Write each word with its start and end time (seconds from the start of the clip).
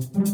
thank 0.00 0.28
you. 0.28 0.33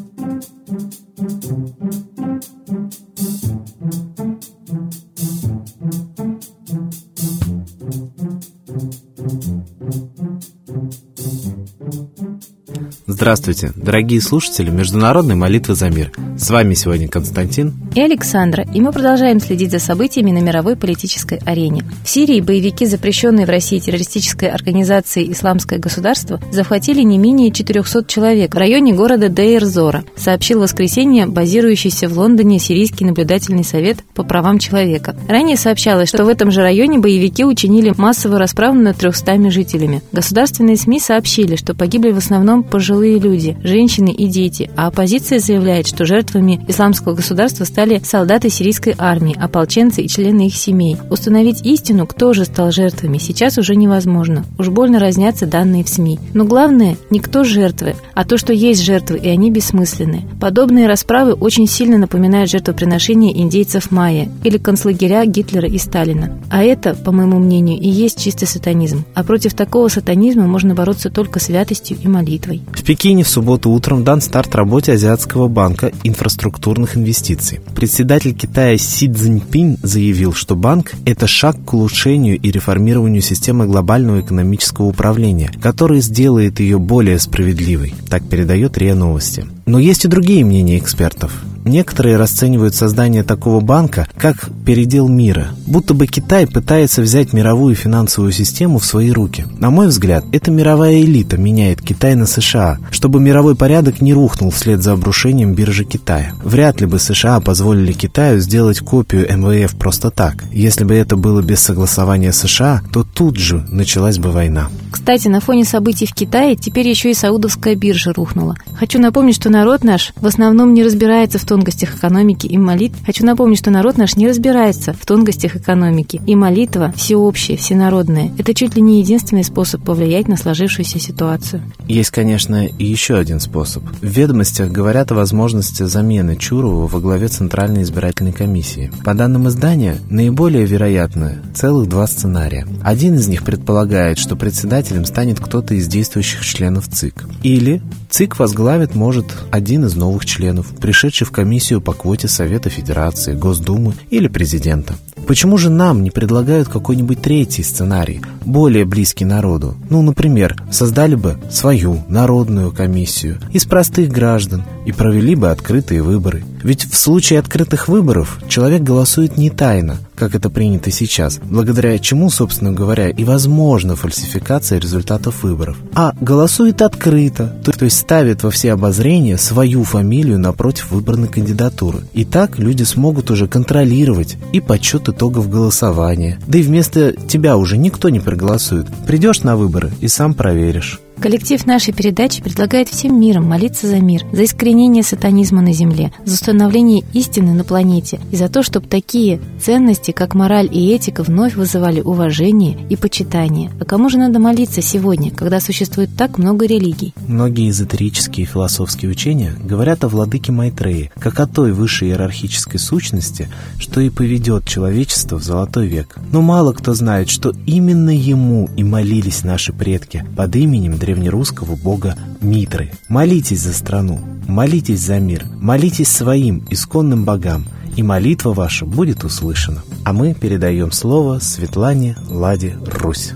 Здравствуйте, 13.20 13.70
дорогие 13.76 14.18
слушатели 14.22 14.70
Международной 14.70 15.34
молитвы 15.34 15.74
за 15.74 15.90
мир. 15.90 16.10
С 16.38 16.48
вами 16.48 16.72
сегодня 16.72 17.06
Константин 17.06 17.74
и 17.94 18.00
Александра, 18.00 18.64
и 18.72 18.80
мы 18.80 18.92
продолжаем 18.92 19.40
следить 19.40 19.72
за 19.72 19.78
событиями 19.78 20.30
на 20.30 20.38
мировой 20.38 20.74
политической 20.74 21.38
арене. 21.44 21.84
В 22.02 22.08
Сирии 22.08 22.40
боевики, 22.40 22.86
запрещенные 22.86 23.44
в 23.44 23.50
России 23.50 23.78
террористической 23.78 24.48
организацией 24.48 25.30
«Исламское 25.32 25.78
государство», 25.78 26.40
захватили 26.50 27.02
не 27.02 27.18
менее 27.18 27.52
400 27.52 28.06
человек 28.06 28.54
в 28.54 28.58
районе 28.58 28.94
города 28.94 29.28
Дейр-Зора, 29.28 30.04
сообщил 30.16 30.60
в 30.60 30.62
воскресенье 30.62 31.26
базирующийся 31.26 32.08
в 32.08 32.16
Лондоне 32.16 32.58
Сирийский 32.58 33.04
наблюдательный 33.04 33.64
совет 33.64 33.98
по 34.14 34.22
правам 34.22 34.58
человека. 34.58 35.14
Ранее 35.28 35.58
сообщалось, 35.58 36.08
что 36.08 36.24
в 36.24 36.28
этом 36.28 36.50
же 36.50 36.62
районе 36.62 36.98
боевики 36.98 37.44
учинили 37.44 37.92
массовую 37.98 38.38
расправу 38.38 38.78
над 38.78 38.96
300 38.96 39.50
жителями. 39.50 40.00
Государственные 40.10 40.78
СМИ 40.78 41.00
сообщили, 41.00 41.56
что 41.56 41.74
погибли 41.74 42.12
в 42.12 42.16
основном 42.16 42.62
пожилые 42.62 43.09
пожилые 43.10 43.18
люди, 43.18 43.56
женщины 43.64 44.10
и 44.10 44.26
дети, 44.26 44.70
а 44.76 44.86
оппозиция 44.86 45.38
заявляет, 45.38 45.86
что 45.86 46.04
жертвами 46.04 46.64
исламского 46.68 47.14
государства 47.14 47.64
стали 47.64 48.00
солдаты 48.04 48.50
сирийской 48.50 48.94
армии, 48.96 49.36
ополченцы 49.38 50.02
и 50.02 50.08
члены 50.08 50.46
их 50.46 50.54
семей. 50.54 50.96
Установить 51.10 51.64
истину, 51.64 52.06
кто 52.06 52.32
же 52.32 52.44
стал 52.44 52.70
жертвами, 52.70 53.18
сейчас 53.18 53.58
уже 53.58 53.74
невозможно. 53.74 54.44
Уж 54.58 54.68
больно 54.68 54.98
разнятся 54.98 55.46
данные 55.46 55.84
в 55.84 55.88
СМИ. 55.88 56.18
Но 56.34 56.44
главное, 56.44 56.96
не 57.10 57.18
кто 57.18 57.44
жертвы, 57.44 57.96
а 58.14 58.24
то, 58.24 58.36
что 58.36 58.52
есть 58.52 58.82
жертвы, 58.82 59.18
и 59.18 59.28
они 59.28 59.50
бессмысленны. 59.50 60.24
Подобные 60.40 60.86
расправы 60.86 61.32
очень 61.32 61.66
сильно 61.66 61.98
напоминают 61.98 62.50
жертвоприношения 62.50 63.32
индейцев 63.32 63.90
майя 63.90 64.28
или 64.44 64.58
концлагеря 64.58 65.24
Гитлера 65.24 65.68
и 65.68 65.78
Сталина. 65.78 66.38
А 66.50 66.62
это, 66.62 66.94
по 66.94 67.12
моему 67.12 67.38
мнению, 67.38 67.78
и 67.78 67.88
есть 67.88 68.22
чистый 68.22 68.46
сатанизм. 68.46 69.04
А 69.14 69.24
против 69.24 69.54
такого 69.54 69.88
сатанизма 69.88 70.46
можно 70.46 70.74
бороться 70.74 71.10
только 71.10 71.40
святостью 71.40 71.96
и 72.02 72.08
молитвой. 72.08 72.62
В 72.72 72.82
Пекине 73.00 73.24
в 73.24 73.28
субботу 73.30 73.70
утром 73.70 74.04
дан 74.04 74.20
старт 74.20 74.54
работе 74.54 74.92
Азиатского 74.92 75.48
банка 75.48 75.90
инфраструктурных 76.04 76.98
инвестиций. 76.98 77.60
Председатель 77.74 78.34
Китая 78.34 78.76
Си 78.76 79.10
Цзиньпин 79.10 79.78
заявил, 79.82 80.34
что 80.34 80.54
банк– 80.54 80.92
это 81.06 81.26
шаг 81.26 81.56
к 81.64 81.72
улучшению 81.72 82.38
и 82.38 82.50
реформированию 82.50 83.22
системы 83.22 83.64
глобального 83.64 84.20
экономического 84.20 84.84
управления, 84.84 85.50
который 85.62 86.02
сделает 86.02 86.60
ее 86.60 86.78
более 86.78 87.18
справедливой. 87.18 87.94
Так 88.10 88.22
передает 88.28 88.76
РИА 88.76 88.94
Новости. 88.94 89.46
Но 89.70 89.78
есть 89.78 90.04
и 90.04 90.08
другие 90.08 90.44
мнения 90.44 90.78
экспертов. 90.78 91.30
Некоторые 91.64 92.16
расценивают 92.16 92.74
создание 92.74 93.22
такого 93.22 93.60
банка 93.60 94.08
как 94.16 94.48
передел 94.66 95.08
мира, 95.08 95.48
будто 95.66 95.94
бы 95.94 96.06
Китай 96.06 96.46
пытается 96.46 97.02
взять 97.02 97.32
мировую 97.32 97.76
финансовую 97.76 98.32
систему 98.32 98.78
в 98.78 98.84
свои 98.84 99.12
руки. 99.12 99.44
На 99.58 99.70
мой 99.70 99.86
взгляд, 99.88 100.24
эта 100.32 100.50
мировая 100.50 101.00
элита 101.02 101.36
меняет 101.36 101.82
Китай 101.82 102.16
на 102.16 102.26
США, 102.26 102.78
чтобы 102.90 103.20
мировой 103.20 103.54
порядок 103.54 104.00
не 104.00 104.12
рухнул 104.14 104.50
вслед 104.50 104.82
за 104.82 104.92
обрушением 104.92 105.54
биржи 105.54 105.84
Китая. 105.84 106.32
Вряд 106.42 106.80
ли 106.80 106.86
бы 106.86 106.98
США 106.98 107.38
позволили 107.40 107.92
Китаю 107.92 108.40
сделать 108.40 108.80
копию 108.80 109.28
МВФ 109.30 109.76
просто 109.76 110.10
так. 110.10 110.44
Если 110.50 110.82
бы 110.82 110.94
это 110.94 111.16
было 111.16 111.42
без 111.42 111.60
согласования 111.60 112.32
США, 112.32 112.82
то 112.92 113.04
тут 113.04 113.36
же 113.36 113.64
началась 113.70 114.18
бы 114.18 114.30
война. 114.30 114.68
Кстати, 114.90 115.28
на 115.28 115.40
фоне 115.40 115.64
событий 115.64 116.06
в 116.06 116.14
Китае 116.14 116.56
теперь 116.56 116.88
еще 116.88 117.10
и 117.10 117.14
саудовская 117.14 117.74
биржа 117.74 118.12
рухнула. 118.12 118.56
Хочу 118.74 118.98
напомнить, 118.98 119.36
что 119.36 119.50
народ 119.60 119.84
наш 119.84 120.14
в 120.16 120.26
основном 120.26 120.72
не 120.72 120.82
разбирается 120.82 121.38
в 121.38 121.44
тонкостях 121.44 121.94
экономики 121.94 122.46
и 122.46 122.56
молитв. 122.56 122.96
Хочу 123.04 123.26
напомнить, 123.26 123.58
что 123.58 123.70
народ 123.70 123.98
наш 123.98 124.16
не 124.16 124.26
разбирается 124.26 124.94
в 124.94 125.04
тонкостях 125.04 125.54
экономики. 125.56 126.18
И 126.26 126.34
молитва 126.34 126.94
всеобщая, 126.96 127.58
всенародная. 127.58 128.32
Это 128.38 128.54
чуть 128.54 128.74
ли 128.76 128.80
не 128.80 129.00
единственный 129.00 129.44
способ 129.44 129.84
повлиять 129.84 130.28
на 130.28 130.38
сложившуюся 130.38 130.98
ситуацию. 130.98 131.62
Есть, 131.86 132.10
конечно, 132.10 132.64
и 132.64 132.84
еще 132.86 133.18
один 133.18 133.38
способ. 133.38 133.82
В 134.00 134.06
ведомостях 134.06 134.70
говорят 134.70 135.12
о 135.12 135.16
возможности 135.16 135.82
замены 135.82 136.36
Чурова 136.36 136.86
во 136.86 137.00
главе 137.00 137.28
Центральной 137.28 137.82
избирательной 137.82 138.32
комиссии. 138.32 138.90
По 139.04 139.12
данным 139.12 139.46
издания, 139.48 139.98
наиболее 140.08 140.64
вероятно 140.64 141.42
целых 141.54 141.86
два 141.86 142.06
сценария. 142.06 142.66
Один 142.82 143.16
из 143.16 143.28
них 143.28 143.44
предполагает, 143.44 144.16
что 144.16 144.36
председателем 144.36 145.04
станет 145.04 145.38
кто-то 145.38 145.74
из 145.74 145.86
действующих 145.86 146.46
членов 146.46 146.88
ЦИК. 146.88 147.26
Или 147.42 147.82
ЦИК 148.08 148.38
возглавит, 148.38 148.94
может, 148.94 149.26
один 149.50 149.84
из 149.84 149.94
новых 149.96 150.24
членов, 150.24 150.68
пришедший 150.80 151.26
в 151.26 151.30
комиссию 151.30 151.80
по 151.80 151.92
квоте 151.92 152.28
Совета 152.28 152.70
Федерации, 152.70 153.34
Госдумы 153.34 153.94
или 154.10 154.28
президента. 154.28 154.94
Почему 155.26 155.58
же 155.58 155.70
нам 155.70 156.02
не 156.02 156.10
предлагают 156.10 156.68
какой-нибудь 156.68 157.22
третий 157.22 157.62
сценарий, 157.62 158.20
более 158.44 158.84
близкий 158.84 159.24
народу? 159.24 159.76
Ну, 159.88 160.02
например, 160.02 160.56
создали 160.70 161.14
бы 161.14 161.38
свою 161.50 162.02
народную 162.08 162.72
комиссию 162.72 163.38
из 163.52 163.64
простых 163.64 164.10
граждан 164.10 164.64
и 164.86 164.92
провели 164.92 165.34
бы 165.34 165.50
открытые 165.50 166.02
выборы. 166.02 166.42
Ведь 166.62 166.84
в 166.90 166.96
случае 166.96 167.38
открытых 167.38 167.88
выборов 167.88 168.40
человек 168.48 168.82
голосует 168.82 169.36
не 169.36 169.50
тайно, 169.50 169.98
как 170.20 170.34
это 170.34 170.50
принято 170.50 170.90
сейчас, 170.90 171.40
благодаря 171.42 171.98
чему, 171.98 172.28
собственно 172.28 172.72
говоря, 172.72 173.08
и 173.08 173.24
возможна 173.24 173.96
фальсификация 173.96 174.78
результатов 174.78 175.42
выборов. 175.42 175.78
А 175.94 176.12
голосует 176.20 176.82
открыто, 176.82 177.56
то 177.64 177.84
есть 177.86 177.96
ставит 177.96 178.42
во 178.42 178.50
все 178.50 178.72
обозрения 178.72 179.38
свою 179.38 179.82
фамилию 179.82 180.38
напротив 180.38 180.90
выбранной 180.90 181.28
кандидатуры. 181.28 182.00
И 182.12 182.26
так 182.26 182.58
люди 182.58 182.82
смогут 182.82 183.30
уже 183.30 183.48
контролировать 183.48 184.36
и 184.52 184.60
подсчет 184.60 185.08
итогов 185.08 185.48
голосования. 185.48 186.38
Да 186.46 186.58
и 186.58 186.62
вместо 186.62 187.12
тебя 187.12 187.56
уже 187.56 187.78
никто 187.78 188.10
не 188.10 188.20
проголосует. 188.20 188.88
Придешь 189.06 189.42
на 189.42 189.56
выборы 189.56 189.90
и 190.02 190.08
сам 190.08 190.34
проверишь. 190.34 191.00
Коллектив 191.20 191.66
нашей 191.66 191.92
передачи 191.92 192.42
предлагает 192.42 192.88
всем 192.88 193.20
миром 193.20 193.44
молиться 193.44 193.86
за 193.86 194.00
мир, 194.00 194.24
за 194.32 194.46
искоренение 194.46 195.02
сатанизма 195.02 195.60
на 195.60 195.74
Земле, 195.74 196.12
за 196.24 196.32
установление 196.32 197.04
истины 197.12 197.52
на 197.52 197.62
планете 197.62 198.18
и 198.32 198.36
за 198.36 198.48
то, 198.48 198.62
чтобы 198.62 198.86
такие 198.86 199.38
ценности, 199.60 200.12
как 200.12 200.34
мораль 200.34 200.70
и 200.72 200.94
этика, 200.94 201.22
вновь 201.22 201.56
вызывали 201.56 202.00
уважение 202.00 202.78
и 202.88 202.96
почитание. 202.96 203.70
А 203.78 203.84
кому 203.84 204.08
же 204.08 204.16
надо 204.16 204.38
молиться 204.38 204.80
сегодня, 204.80 205.30
когда 205.30 205.60
существует 205.60 206.08
так 206.16 206.38
много 206.38 206.64
религий? 206.64 207.12
Многие 207.28 207.68
эзотерические 207.68 208.46
и 208.46 208.48
философские 208.48 209.10
учения 209.10 209.54
говорят 209.62 210.04
о 210.04 210.08
владыке 210.08 210.52
Майтрее, 210.52 211.12
как 211.18 211.38
о 211.38 211.46
той 211.46 211.72
высшей 211.72 212.08
иерархической 212.08 212.80
сущности, 212.80 213.50
что 213.78 214.00
и 214.00 214.08
поведет 214.08 214.66
человечество 214.66 215.36
в 215.36 215.44
золотой 215.44 215.86
век. 215.86 216.16
Но 216.32 216.40
мало 216.40 216.72
кто 216.72 216.94
знает, 216.94 217.28
что 217.28 217.52
именно 217.66 218.08
ему 218.08 218.70
и 218.78 218.84
молились 218.84 219.44
наши 219.44 219.74
предки 219.74 220.24
под 220.34 220.56
именем 220.56 220.96
древнерусского 221.10 221.74
бога 221.74 222.16
Митры. 222.40 222.92
Молитесь 223.08 223.62
за 223.62 223.72
страну, 223.72 224.20
молитесь 224.46 225.00
за 225.00 225.18
мир, 225.18 225.44
молитесь 225.60 226.08
своим 226.08 226.64
исконным 226.70 227.24
богам, 227.24 227.66
и 227.96 228.02
молитва 228.04 228.52
ваша 228.52 228.86
будет 228.86 229.24
услышана. 229.24 229.82
А 230.04 230.12
мы 230.12 230.34
передаем 230.34 230.92
слово 230.92 231.40
Светлане 231.40 232.16
Ладе 232.28 232.78
Русь. 232.86 233.32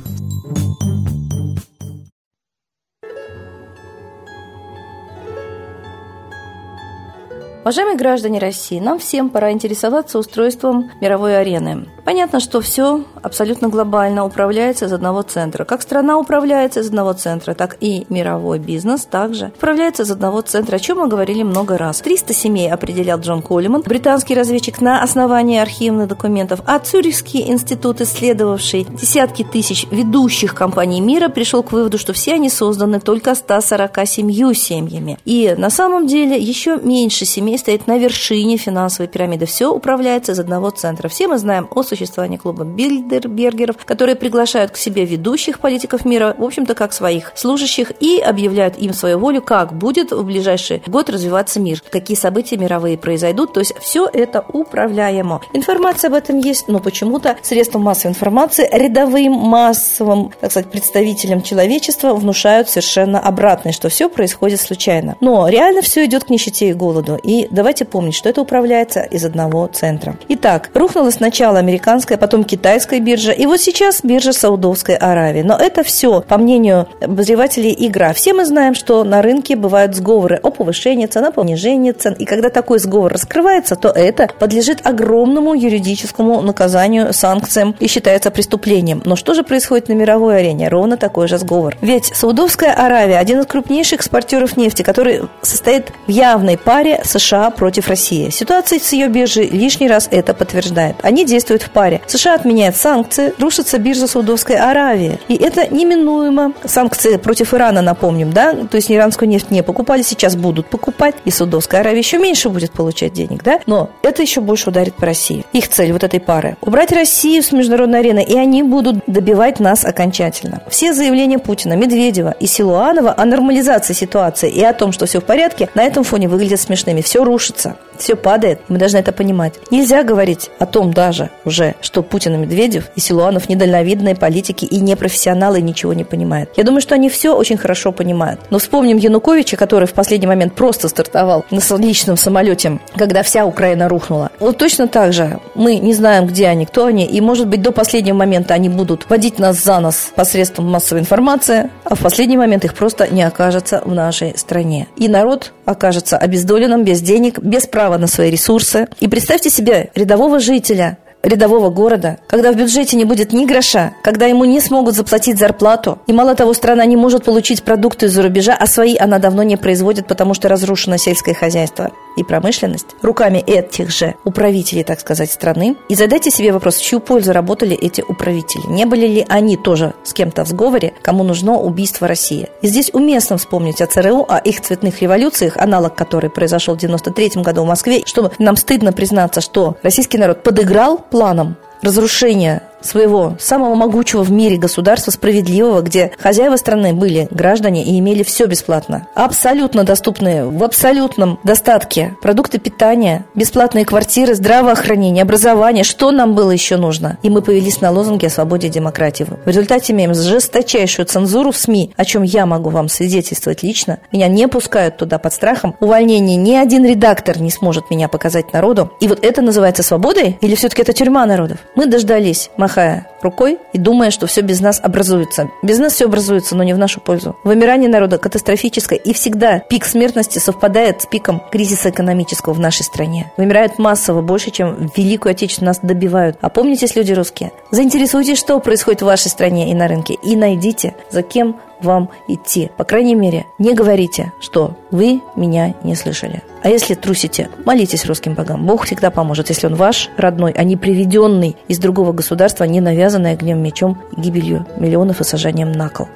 Уважаемые 7.65 7.97
граждане 7.97 8.41
России, 8.41 8.79
нам 8.79 8.99
всем 8.99 9.31
пора 9.31 9.51
интересоваться 9.51 10.19
устройством 10.19 10.91
мировой 11.01 11.41
арены. 11.41 11.87
Понятно, 12.05 12.39
что 12.39 12.61
все 12.61 13.05
абсолютно 13.23 13.71
глобально 13.71 14.27
управляется 14.27 14.85
из 14.85 14.93
одного 14.93 15.23
центра. 15.23 15.65
Как 15.65 15.81
страна 15.81 16.19
управляется 16.19 16.81
из 16.81 16.89
одного 16.89 17.15
центра, 17.15 17.55
так 17.55 17.79
и 17.81 18.05
мировой 18.11 18.59
бизнес 18.59 19.07
также 19.07 19.47
управляется 19.57 20.03
из 20.03 20.11
одного 20.11 20.43
центра, 20.43 20.77
о 20.77 20.79
чем 20.79 20.99
мы 20.99 21.09
говорили 21.09 21.43
много 21.43 21.79
раз. 21.79 22.03
300 22.03 22.35
семей 22.35 22.71
определял 22.71 23.19
Джон 23.19 23.41
Коллиман, 23.41 23.81
британский 23.81 24.35
разведчик 24.35 24.83
на 24.83 25.03
основании 25.03 25.59
архивных 25.59 26.09
документов, 26.09 26.61
а 26.67 26.79
Цюрихский 26.79 27.51
институт, 27.51 28.03
исследовавший 28.03 28.87
десятки 28.91 29.43
тысяч 29.43 29.87
ведущих 29.91 30.55
компаний 30.55 31.01
мира, 31.01 31.31
пришел 31.31 31.63
к 31.63 31.73
выводу, 31.73 31.97
что 31.97 32.13
все 32.13 32.35
они 32.35 32.51
созданы 32.51 33.01
только 33.01 33.35
147 33.35 34.53
семьями. 34.53 35.19
И 35.25 35.55
на 35.57 35.71
самом 35.71 36.07
деле 36.07 36.39
еще 36.39 36.77
меньше 36.77 37.25
семей 37.25 37.54
стоит 37.59 37.87
на 37.87 37.99
вершине 37.99 38.57
финансовой 38.57 39.09
пирамиды. 39.09 39.47
Все 39.47 39.73
управляется 39.73 40.33
из 40.33 40.39
одного 40.39 40.71
центра. 40.71 41.09
Все 41.09 41.29
мы 41.29 41.39
знаем 41.39 41.69
о 41.71 41.83
существование 41.83 42.39
клуба 42.39 42.65
Бильдербергеров, 42.65 43.77
которые 43.85 44.17
приглашают 44.17 44.71
к 44.71 44.77
себе 44.77 45.05
ведущих 45.05 45.61
политиков 45.61 46.05
мира, 46.05 46.35
в 46.37 46.45
общем-то, 46.45 46.75
как 46.75 46.93
своих 46.93 47.33
служащих, 47.35 47.93
и 48.01 48.19
объявляют 48.19 48.79
им 48.79 48.93
свою 48.93 49.19
волю, 49.19 49.43
как 49.43 49.73
будет 49.73 50.13
в 50.13 50.25
ближайший 50.25 50.83
год 50.87 51.11
развиваться 51.11 51.61
мир, 51.61 51.83
какие 51.91 52.17
события 52.17 52.57
мировые 52.57 52.99
произойдут. 52.99 53.53
То 53.53 53.61
есть 53.61 53.75
все 53.81 54.09
это 54.13 54.45
управляемо. 54.53 55.41
Информация 55.53 56.09
об 56.09 56.15
этом 56.15 56.39
есть, 56.39 56.69
но 56.69 56.81
почему-то 56.81 57.37
средства 57.43 57.79
массовой 57.79 58.13
информации 58.13 58.69
рядовым 58.73 59.33
массовым, 59.33 60.33
так 60.41 60.51
сказать, 60.51 60.71
представителям 60.71 61.43
человечества 61.43 62.15
внушают 62.15 62.69
совершенно 62.69 63.21
обратное, 63.21 63.73
что 63.73 63.89
все 63.89 64.09
происходит 64.09 64.61
случайно. 64.61 65.17
Но 65.21 65.49
реально 65.49 65.83
все 65.83 66.05
идет 66.05 66.25
к 66.25 66.31
нищете 66.31 66.71
и 66.71 66.73
голоду. 66.73 67.19
И 67.23 67.44
давайте 67.51 67.85
помнить, 67.85 68.15
что 68.15 68.29
это 68.29 68.41
управляется 68.41 69.01
из 69.01 69.25
одного 69.25 69.67
центра. 69.67 70.17
Итак, 70.29 70.71
рухнула 70.75 71.11
сначала 71.11 71.59
американская, 71.59 72.19
потом 72.19 72.45
китайская 72.45 73.01
биржа, 73.01 73.33
и 73.33 73.47
вот 73.47 73.61
сейчас 73.61 74.01
биржа 74.03 74.33
Саудовской 74.33 74.97
Аравии. 74.97 75.43
Но 75.43 75.57
это 75.57 75.83
все, 75.83 76.21
по 76.21 76.39
мнению 76.39 76.89
обозревателей, 77.01 77.75
игра. 77.77 78.13
Все 78.13 78.33
мы 78.33 78.45
знаем, 78.45 78.75
что 78.75 79.05
на 79.05 79.23
рынке 79.23 79.57
бывают 79.57 79.95
сговоры 79.95 80.39
о 80.43 80.51
повышении 80.51 81.07
цен, 81.07 81.25
о 81.25 81.33
понижении 81.33 81.93
цен. 81.93 82.15
И 82.15 82.25
когда 82.25 82.49
такой 82.49 82.79
сговор 82.79 83.13
раскрывается, 83.13 83.77
то 83.77 83.89
это 83.89 84.29
подлежит 84.39 84.87
огромному 84.87 85.55
юридическому 85.55 86.41
наказанию, 86.41 87.13
санкциям 87.13 87.75
и 87.81 87.87
считается 87.89 88.31
преступлением. 88.31 89.03
Но 89.05 89.17
что 89.17 89.35
же 89.35 89.43
происходит 89.43 89.89
на 89.89 89.95
мировой 89.95 90.39
арене? 90.39 90.69
Ровно 90.69 90.97
такой 90.97 91.29
же 91.29 91.39
сговор. 91.39 91.77
Ведь 91.81 92.13
Саудовская 92.15 92.73
Аравия– 92.73 93.19
один 93.19 93.41
из 93.41 93.47
крупнейших 93.47 94.01
экспортеров 94.01 94.57
нефти, 94.57 94.83
который 94.83 95.23
состоит 95.43 95.93
в 96.07 96.11
явной 96.11 96.59
паре 96.59 97.01
США 97.05 97.34
против 97.51 97.89
России. 97.89 98.31
Ситуация 98.31 98.79
с 98.79 98.93
ее 98.93 99.09
биржей 99.09 99.49
лишний 99.49 99.89
раз 99.89 100.09
это 100.11 100.35
подтверждает. 100.35 100.97
Они 101.03 101.25
действуют 101.25 101.63
в 101.63 101.71
паре. 101.71 102.01
США 102.07 102.35
отменяют 102.35 102.77
санкции, 102.77 103.35
рушится 103.39 103.79
биржа 103.79 104.07
Саудовской 104.07 104.57
Аравии. 104.57 105.19
И 105.29 105.35
это 105.35 105.73
неминуемо. 105.73 106.53
Санкции 106.65 107.17
против 107.17 107.55
Ирана, 107.55 107.83
напомним, 107.83 108.33
да? 108.33 108.55
То 108.55 108.77
есть 108.77 108.91
иранскую 108.91 109.29
нефть 109.29 109.51
не 109.51 109.63
покупали, 109.63 110.03
сейчас 110.03 110.37
будут 110.37 110.67
покупать. 110.67 111.15
И 111.25 111.31
Саудовская 111.31 111.81
Аравия 111.81 111.99
еще 111.99 112.19
меньше 112.19 112.49
будет 112.49 112.73
получать 112.73 113.13
денег, 113.13 113.43
да? 113.43 113.61
Но 113.67 113.91
это 114.03 114.23
еще 114.23 114.41
больше 114.41 114.71
ударит 114.71 114.95
по 114.95 115.07
России. 115.07 115.45
Их 115.53 115.69
цель 115.69 115.93
вот 115.93 116.05
этой 116.05 116.21
пары– 116.21 116.57
убрать 116.61 116.93
Россию 116.93 117.43
с 117.43 117.53
международной 117.53 118.01
арены, 118.01 118.25
и 118.25 118.39
они 118.39 118.63
будут 118.63 119.05
добивать 119.07 119.61
нас 119.61 119.85
окончательно. 119.85 120.63
Все 120.69 120.93
заявления 120.93 121.39
Путина, 121.39 121.75
Медведева 121.75 122.35
и 122.39 122.47
Силуанова 122.47 123.15
о 123.17 123.25
нормализации 123.25 123.93
ситуации 123.93 124.51
и 124.51 124.63
о 124.63 124.73
том, 124.73 124.93
что 124.93 125.07
все 125.07 125.21
в 125.21 125.25
порядке, 125.25 125.69
на 125.75 125.83
этом 125.83 126.05
фоне 126.05 126.29
выглядят 126.29 126.61
смешными. 126.61 127.01
Все 127.01 127.24
рушится. 127.25 127.77
Все 127.99 128.17
падает, 128.17 128.61
мы 128.69 128.79
должны 128.79 128.99
это 128.99 129.13
понимать. 129.13 129.55
Нельзя 129.71 130.03
говорить 130.03 130.51
о 130.59 130.67
том 130.67 130.93
даже 130.93 131.31
уже, 131.45 131.75
что 131.81 132.03
Путин 132.03 132.35
и 132.35 132.39
Медведев 132.39 132.91
и 132.97 133.01
Силуанов 133.01 133.49
недальновидные 133.49 134.17
политики 134.17 134.65
и 134.65 134.81
непрофессионалы 134.81 135.61
и 135.61 135.63
ничего 135.63 135.93
не 135.93 136.05
понимают. 136.05 136.51
Я 136.57 136.65
думаю, 136.65 136.81
что 136.81 136.95
они 136.95 137.09
все 137.09 137.37
очень 137.37 137.57
хорошо 137.57 137.93
понимают. 137.93 138.41
Но 138.51 138.59
вспомним 138.59 138.97
Януковича, 138.97 139.57
который 139.57 139.87
в 139.87 139.93
последний 139.93 140.27
момент 140.27 140.55
просто 140.55 140.89
стартовал 140.89 141.45
на 141.51 141.61
личном 141.77 142.17
самолете, 142.17 142.81
когда 142.97 143.23
вся 143.23 143.47
Украина 143.47 143.89
рухнула. 143.89 144.31
Вот 144.41 144.59
точно 144.59 144.89
так 144.89 145.13
же 145.13 145.41
мы 145.55 145.77
не 145.77 145.95
знаем, 145.95 146.27
где 146.27 146.49
они, 146.49 146.67
кто 146.67 146.87
они, 146.87 147.07
и, 147.07 147.21
может 147.21 147.49
быть, 147.49 147.63
до 147.63 147.73
последнего 147.73 148.17
момента 148.17 148.55
они 148.55 148.69
будут 148.69 149.09
водить 149.09 149.39
нас 149.39 149.63
за 149.63 149.81
нос 149.81 150.13
посредством 150.15 150.71
массовой 150.71 151.01
информации, 151.01 151.71
а 151.85 151.95
в 151.95 152.01
последний 152.01 152.37
момент 152.37 152.65
их 152.65 152.75
просто 152.75 153.09
не 153.09 153.23
окажется 153.23 153.83
в 153.85 153.93
нашей 153.95 154.37
стране. 154.37 154.89
И 154.97 155.09
народ 155.09 155.53
окажется 155.65 156.17
обездоленным, 156.17 156.85
без 156.85 157.01
без 157.41 157.67
права 157.67 157.85
права 157.85 157.99
на 157.99 158.07
свои 158.07 158.31
ресурсы. 158.31 158.89
И 159.01 159.09
представьте 159.09 159.51
себе 159.51 159.91
рядового 159.95 160.41
жителя, 160.41 160.97
рядового 161.23 161.69
города, 161.69 162.19
когда 162.27 162.51
в 162.51 162.57
бюджете 162.57 162.97
не 162.97 163.05
будет 163.05 163.33
ни 163.33 163.45
гроша, 163.45 163.93
когда 164.03 164.27
ему 164.27 164.45
не 164.45 164.61
смогут 164.61 164.95
заплатить 164.95 165.39
зарплату, 165.39 165.99
и 166.07 166.13
мало 166.13 166.35
того, 166.35 166.55
страна 166.55 166.87
не 166.87 166.97
может 166.97 167.25
получить 167.25 167.63
продукты 167.63 168.07
из-за 168.07 168.23
рубежа, 168.23 168.57
а 168.59 168.67
свои 168.67 168.97
она 168.97 169.19
давно 169.19 169.43
не 169.43 169.57
производит, 169.57 170.07
потому 170.07 170.35
что 170.35 170.49
разрушено 170.49 170.97
сельское 170.97 171.35
хозяйство 171.35 171.91
и 172.17 172.23
промышленность 172.23 172.97
руками 173.03 173.39
этих 173.39 173.91
же 173.91 174.15
управителей, 174.25 174.85
так 174.85 175.01
сказать, 175.01 175.31
страны. 175.31 175.77
И 175.89 175.95
задайте 175.95 176.31
себе 176.31 176.53
вопрос, 176.53 176.77
в 176.77 176.83
чью 176.83 177.01
пользу 177.01 177.33
работали 177.33 177.77
эти 177.77 178.03
управители? 178.03 178.67
Не 178.69 178.85
были 178.85 179.07
ли 179.07 179.27
они 179.29 179.57
тоже 179.57 179.95
с 180.05 180.13
кем-то 180.13 180.45
в 180.45 180.49
сговоре, 180.49 180.95
кому 181.03 181.25
нужно 181.25 181.59
убийство 181.59 182.09
России? 182.09 182.49
И 182.63 182.69
здесь 182.69 182.91
уместно 182.93 183.37
вспомнить 183.37 183.81
о 183.81 183.87
ЦРУ, 183.87 184.27
о 184.29 184.39
их 184.39 184.61
цветных 184.61 185.03
революциях, 185.03 185.57
аналог 185.57 185.95
которой 185.95 186.31
произошел 186.31 186.75
в 186.75 186.79
93 186.79 187.43
году 187.43 187.63
в 187.63 187.67
Москве, 187.67 188.03
чтобы 188.05 188.33
нам 188.39 188.57
стыдно 188.57 188.93
признаться, 188.93 189.41
что 189.41 189.77
российский 189.83 190.19
народ 190.19 190.43
подыграл 190.43 190.99
планам 190.99 191.57
разрушения 191.83 192.63
своего 192.85 193.37
самого 193.39 193.75
могучего 193.75 194.23
в 194.23 194.31
мире 194.31 194.57
государства, 194.57 195.11
справедливого, 195.11 195.81
где 195.81 196.13
хозяева 196.19 196.57
страны 196.57 196.93
были 196.93 197.29
граждане 197.31 197.85
и 197.85 197.99
имели 197.99 198.23
все 198.23 198.47
бесплатно. 198.47 199.09
Абсолютно 199.15 199.85
доступные, 199.85 200.45
в 200.45 200.63
абсолютном 200.63 201.39
достатке 201.45 202.17
продукты 202.23 202.59
питания, 202.59 203.25
бесплатные 203.35 203.85
квартиры, 203.85 204.35
здравоохранение, 204.35 205.23
образование. 205.23 205.85
Что 205.85 206.11
нам 206.11 206.35
было 206.35 206.51
еще 206.51 206.77
нужно? 206.77 207.19
И 207.23 207.31
мы 207.31 207.43
повелись 207.43 207.81
на 207.81 207.91
лозунги 207.91 208.27
о 208.27 208.31
свободе 208.31 208.69
и 208.69 208.71
демократии. 208.71 209.27
В 209.45 209.49
результате 209.49 209.93
имеем 209.93 210.15
жесточайшую 210.15 211.07
цензуру 211.07 211.53
в 211.53 211.57
СМИ, 211.57 211.93
о 211.97 212.05
чем 212.05 212.23
я 212.23 212.47
могу 212.47 212.71
вам 212.71 212.89
свидетельствовать 212.89 213.63
лично. 213.63 213.99
Меня 214.13 214.29
не 214.29 214.49
пускают 214.49 214.97
туда 214.97 215.19
под 215.19 215.33
страхом. 215.33 215.77
Увольнение 215.81 216.37
ни 216.37 216.55
один 216.55 216.85
редактор 216.85 217.41
не 217.41 217.51
сможет 217.51 217.91
меня 217.91 218.09
показать 218.09 218.53
народу. 218.53 218.93
И 219.01 219.09
вот 219.09 219.25
это 219.25 219.43
называется 219.43 219.83
свободой? 219.83 220.39
Или 220.41 220.55
все-таки 220.55 220.83
это 220.83 220.93
тюрьма 220.93 221.27
народов? 221.27 221.59
Мы 221.75 221.87
дождались, 221.87 222.51
махая 222.75 223.07
рукой 223.23 223.59
и 223.73 223.79
думая, 223.79 224.11
что 224.11 224.27
все 224.27 224.43
без 224.43 224.61
нас 224.61 224.81
образуется. 224.83 225.49
Без 225.63 225.79
нас 225.79 225.95
все 225.95 226.07
образуется, 226.07 226.57
но 226.57 226.63
не 226.63 226.75
в 226.75 226.79
нашу 226.79 227.01
пользу. 227.01 227.37
Вымирание 227.45 227.89
народа 227.89 228.19
катастрофическое, 228.19 228.99
и 228.99 229.13
всегда 229.15 229.61
пик 229.61 229.85
смертности 229.85 230.39
совпадает 230.39 231.03
с 231.03 231.07
пиком 231.07 231.41
кризиса 231.51 231.91
экономического 231.91 232.53
в 232.53 232.61
нашей 232.61 232.83
стране. 232.83 233.33
Вымирают 233.37 233.79
массово, 233.79 234.21
больше, 234.21 234.51
чем 234.51 234.89
в 234.89 234.99
Великую 234.99 235.31
Отечественную 235.31 235.71
нас 235.71 235.79
добивают. 235.83 236.37
А 236.41 236.51
помнитесь, 236.51 236.97
люди 236.97 237.13
русские, 237.13 237.53
заинтересуйтесь, 237.71 238.39
что 238.39 238.59
происходит 238.61 239.03
в 239.03 239.07
вашей 239.07 239.29
стране 239.29 239.71
и 239.71 239.75
на 239.75 239.89
рынке, 239.89 240.15
и 240.23 240.37
найдите, 240.37 240.95
за 241.11 241.23
кем 241.23 241.57
вам 241.81 242.11
идти. 242.29 242.71
По 242.77 242.85
крайней 242.85 243.15
мере, 243.15 243.47
не 243.59 243.75
говорите, 243.75 244.33
что 244.41 244.77
вы 244.91 245.21
меня 245.37 245.75
не 245.83 245.95
слышали. 245.95 246.43
А 246.63 246.69
если 246.69 246.95
трусите, 246.95 247.51
молитесь 247.65 248.07
русским 248.07 248.35
богам. 248.35 248.65
Бог 248.67 248.85
всегда 248.85 249.11
поможет, 249.11 249.49
если 249.49 249.67
он 249.67 249.75
ваш 249.75 250.11
родной, 250.17 250.53
а 250.53 250.65
не 250.65 250.77
приведенный 250.77 251.57
из 251.69 251.79
другого 251.79 252.13
государства, 252.13 252.65
не 252.65 252.81
навязанный 252.81 253.33
огнем, 253.33 253.63
мечом, 253.63 253.99
гибелью 254.17 254.67
миллионов 254.77 255.21
и 255.21 255.25
сажанием 255.25 255.73
на 255.73 255.89
кол. 255.89 256.09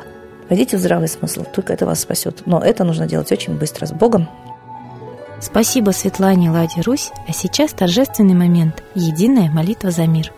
Войдите 0.49 0.77
в 0.77 0.81
здравый 0.81 1.09
смысл, 1.09 1.45
только 1.45 1.73
это 1.73 1.85
вас 1.85 2.01
спасет. 2.01 2.43
Но 2.47 2.61
это 2.61 2.85
нужно 2.85 3.07
делать 3.07 3.31
очень 3.31 3.59
быстро. 3.59 3.87
С 3.87 3.93
Богом! 3.93 4.29
Спасибо 5.41 5.91
Светлане 5.91 6.51
Ладе 6.51 6.81
Русь, 6.81 7.13
а 7.29 7.33
сейчас 7.33 7.73
торжественный 7.73 8.35
момент– 8.35 8.83
единая 8.95 9.51
молитва 9.51 9.91
за 9.93 10.07
мир– 10.07 10.33